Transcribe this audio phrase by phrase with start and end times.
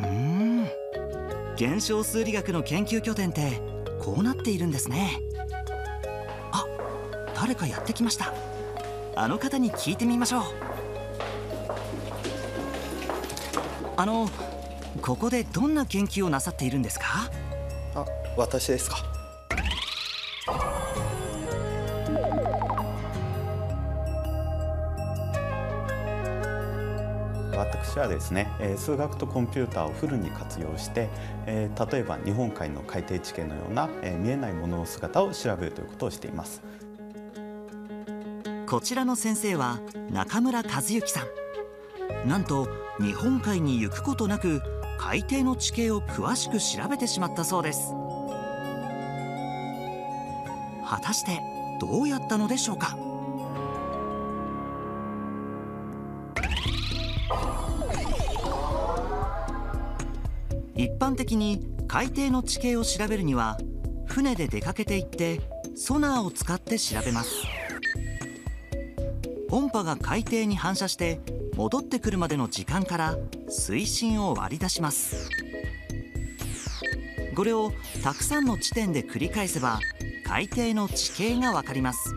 [0.00, 0.68] うん。
[1.54, 3.60] 現象数理学の研究拠点って
[4.00, 5.20] こうなっているんですね。
[6.50, 6.64] あ
[7.34, 8.32] 誰かやってきました。
[9.14, 10.42] あの方に聞いてみましょう。
[13.96, 14.30] あの
[15.02, 17.30] ここでどんな研究をなさっているんですか？
[17.94, 19.11] あ私ですか。
[27.62, 31.08] 私はですね数学とコンピューターをフルに活用して
[31.46, 33.88] 例えば日本海の海底地形のような
[34.18, 36.60] 見えないものの姿を調べるということをしています。
[38.66, 39.80] こちらの先生は
[40.10, 42.28] 中村和幸さん。
[42.28, 42.68] なんと
[43.00, 44.60] 日本海に行くことなく
[44.98, 47.92] 海底の地形を詳しく調べてしまったそうです。
[50.88, 51.40] 果たして
[51.80, 52.96] どうやったのでしょうか？
[60.82, 63.56] 一般的に海底の地形を調べるには
[64.06, 65.40] 船で出かけていって
[65.76, 67.30] ソナーを使って調べます。
[69.48, 71.20] 音波が海底に反射して
[71.54, 73.16] 戻ってくるまでの時間から
[73.48, 75.30] 水深を割り出します。
[77.36, 79.78] これをたくさんの地点で繰り返せば
[80.26, 82.16] 海底の地形がわかります。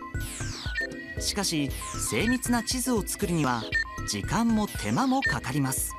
[1.19, 1.69] しかし
[2.09, 3.63] 精密な地図を作るには
[4.07, 5.94] 時間も手間もかかります。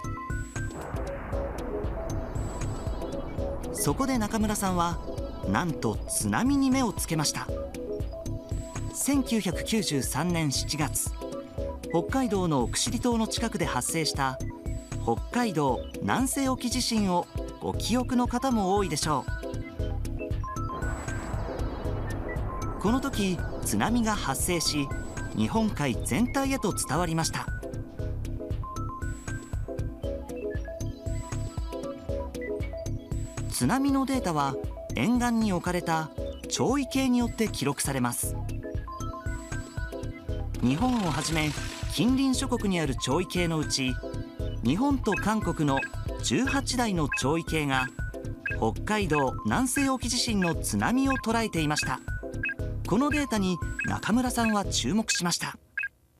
[3.87, 4.99] そこで中村さんは
[5.49, 7.47] なんと津波に目をつけました。
[8.93, 11.13] 1993年7月
[11.91, 14.41] 北海道の奥尻島の近くで発生した
[15.05, 17.29] 北海道南西沖地震を
[17.61, 19.25] ご記憶の方も多いでしょ
[22.79, 22.81] う。
[22.81, 24.89] この時津波が発生し
[25.37, 27.56] 日本海全体へと伝わりました。
[33.57, 34.55] 津波のデータは
[34.97, 36.11] 沿岸に置かれた
[36.51, 38.37] 潮位計によって記録されます。
[40.63, 41.49] 日本をはじめ
[41.95, 43.95] 近隣諸国にある潮位計のうち
[44.63, 45.81] 日本と韓国の
[46.19, 47.87] 18台の潮位計が
[48.59, 52.01] 北海道南西沖地震の津波を捉えていました。
[52.87, 53.57] このデータに
[53.87, 55.57] 中村さんは注目しました。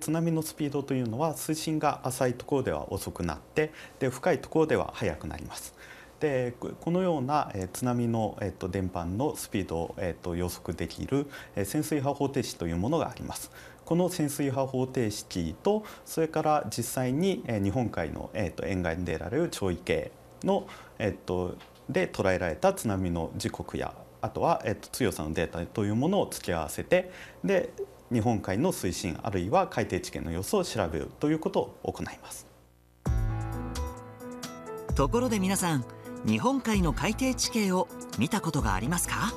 [0.01, 5.75] 津波のスピードというのは水深が浅いところでは遅くなってで深いところでは速くなります。
[6.21, 8.39] でこのような、津波の、
[8.71, 9.95] 電波のスピード
[10.31, 11.27] を、予測できる、
[11.65, 13.51] 潜水波方程式というものがあります。
[13.85, 20.11] この潜水波方程式とそれから実際に、日本海の、沿岸で得られる潮位計
[20.43, 20.67] の、
[20.99, 24.63] で捉えられた津波の時刻やあとは、
[24.93, 27.11] 強さのデータというものを付け合わせて
[27.45, 27.71] で
[28.13, 32.47] 日本海の水深あるいは海底地形の様子を調べるということを行います
[34.95, 35.85] ところで皆さん
[36.25, 37.89] 日本海の海底地形を
[38.19, 39.33] 見たことがありますか？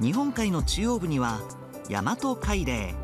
[0.00, 1.40] 日本海の中央部には
[1.88, 2.94] 大和海嶺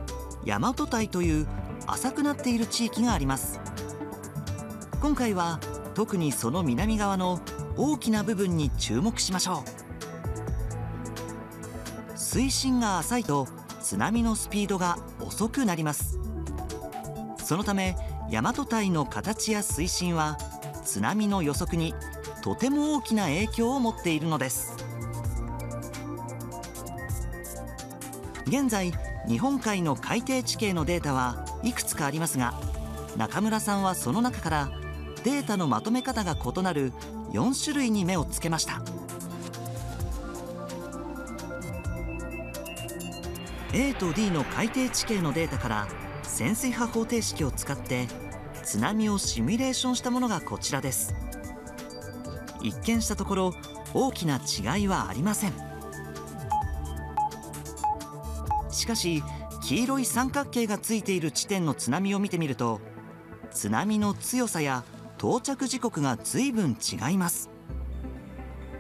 [0.45, 1.47] 大和堆という
[1.87, 3.61] 浅くなっている地域があります。
[5.01, 5.61] 今回は
[5.95, 7.41] 特にその南側の
[7.77, 9.65] 大きな部分に注目しましょ
[12.15, 12.19] う。
[12.19, 13.47] 水深が浅いと
[13.81, 16.19] 津波のスピードが遅くなります。
[17.39, 17.97] そのため
[18.31, 20.37] 大和堆の形や水深は
[20.84, 21.94] 津波の予測に
[22.43, 24.77] とても大きな影響を持っているのです。
[28.47, 28.93] 現在
[29.27, 32.55] 日本海の海底地形のデータはいくつかありますが
[33.17, 34.71] 中村さんはその中から
[35.25, 36.93] データのまとめ方が異なる
[37.33, 38.81] 4種類に目をつけました。
[43.75, 45.88] A と D の海底地形のデータから
[46.29, 48.07] 潜水波方程式を使って
[48.63, 51.15] 津波をシミュレーションしたものがこちらです。
[52.63, 53.55] 一見したところ
[53.95, 55.53] 大きな違いはありません。
[58.71, 59.23] しかし
[59.65, 62.81] 黄色い三角形がついている地点の津波を見てみると
[63.51, 64.85] 津波の強さや
[65.19, 67.51] 到着時刻が随分違います。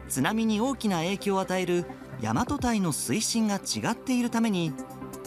[0.08, 1.84] 津波に大きな影響を与える
[2.20, 4.72] 大和堆の水深が違っているために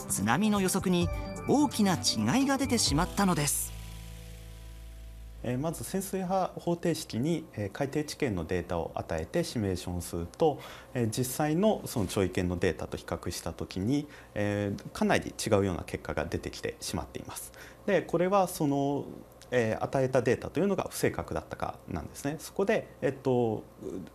[0.07, 1.07] 津波の予測に
[1.47, 3.71] 大きな違いが出てしまったのです
[5.59, 10.59] まず潜水波方程式に海底地形のデータを与えてシミュレーションすると
[11.09, 14.07] 実際のその潮位圏のデータと比較した時に
[14.93, 17.51] かなり違うような結果が出てきてしまっています。
[17.87, 19.05] でこれはその
[19.51, 22.37] 与えたデータというのが不正確だったかなんですね。
[22.39, 23.63] そこで、えっと、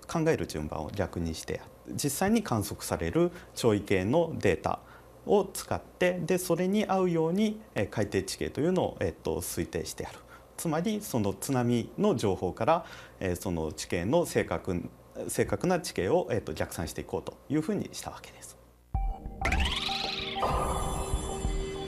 [0.09, 1.61] 考える順番を逆にして
[1.93, 4.79] 実際に観測される潮位計のデータ
[5.27, 10.19] を使ってでそれに合うように海底地形というのを、えっと、推定してやる。
[10.57, 12.87] つまりその津波の情報から、
[13.21, 14.89] えー、その地形の正確
[15.29, 18.57] 正確な地形を、えー、と逆算していこうというふうにしたわけです。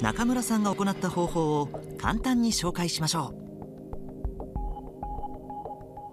[0.01, 1.67] 中村さんが行った方法を
[1.99, 3.35] 簡単に紹介しましょ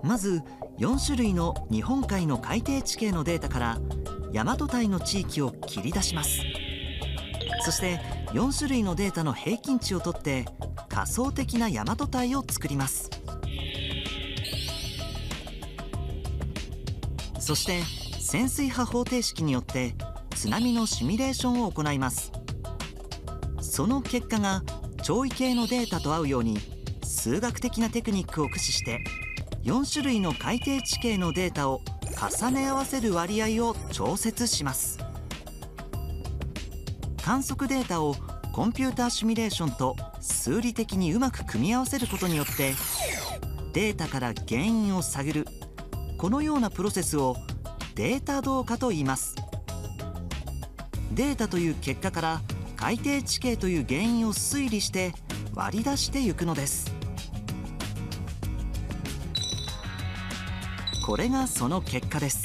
[0.04, 0.08] う。
[0.08, 0.42] まず
[0.80, 3.80] 4種類の日本海の海底地形のデータから
[4.34, 6.42] 大和堆の地域を切り出します。
[7.66, 7.98] そして
[8.34, 10.46] 4種類のデータの平均値を取って
[10.88, 13.10] 仮想的な大和堆を作ります。
[17.40, 17.82] そして
[18.20, 19.96] 潜水波方程式によって
[20.36, 22.32] 津波のシミュレーションを行います。
[23.62, 24.62] その結果が
[25.02, 26.60] 潮位計のデータと合うように
[27.04, 29.04] 数学的なテクニックを駆使して
[29.64, 31.82] 4種類の海底地形のデータを
[32.40, 35.05] 重ね合わせる割合を調節します。
[37.26, 38.16] 観測データを
[38.54, 42.76] コンピューターシミュレーションと数理的にうまく組み合わせることによって
[43.74, 45.48] データから原因を探る
[46.20, 47.36] このようなプロセスを
[47.96, 49.36] データ同化と言います。
[51.14, 52.42] データという結果から
[52.78, 55.12] 海底地形という原因を推理して
[55.56, 56.94] 割り出していくのです。
[61.04, 62.44] これがその結果です。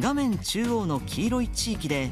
[0.00, 2.10] 画面中央の黄色い地域で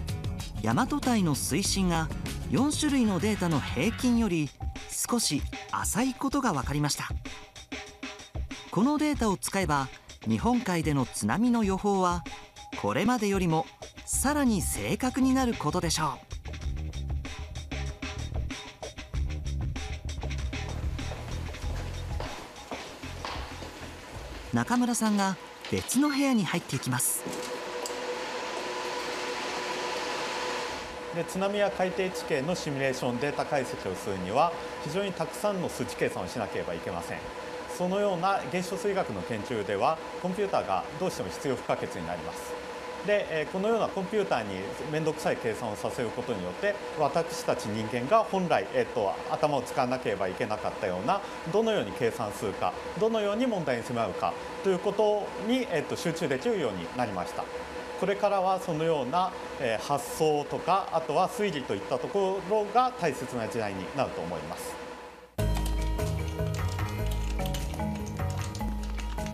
[0.63, 2.09] 大和堆の水深が
[2.51, 4.51] 4種類のデータの平均より
[4.91, 7.09] 少し浅いことが分かりました。
[8.71, 9.89] このデータを使えば
[10.29, 12.25] 日本海での津波の予報は
[12.83, 13.65] これまでよりも
[14.05, 16.19] さらに正確になることでしょ
[24.53, 24.57] う。
[24.57, 25.37] 中村さんが
[25.71, 27.46] 別の部屋に入っていきます。
[31.17, 34.53] で津波や海底地形のシミュレーションデータ解析をするには
[34.85, 37.19] 非常にたくさんの数値計算をしなければいけません
[37.77, 42.55] そのような原子数学の研究ではコンピューターがどうしても必要不可欠になります
[43.07, 44.57] で、このようなコンピューターに
[44.93, 51.21] 面倒くさい計算をさせることによって私たち人間が本来、えーと、頭を使わなければいけなかったような
[51.53, 54.35] どのように計算するかどのように問題に迫るか
[54.65, 57.45] ということに、えーと、集中できるようになりました。
[58.01, 59.33] これからはそのような、
[59.81, 64.87] 発想とかあとは推理といったところが大切な時代になると思います。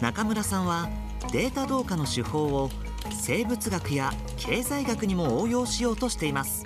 [0.02, 0.88] 中村さんは
[1.30, 2.70] データ同化の手法を
[3.12, 6.64] 生物学や経済学にも応用しようとしています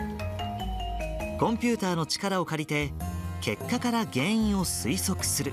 [1.39, 2.95] コンピューターの力を借りて
[3.43, 5.53] 結果から原因を推測する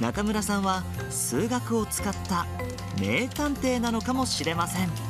[0.00, 2.46] 中村さんは数学を使った
[2.98, 5.09] 名探偵なのかもしれません。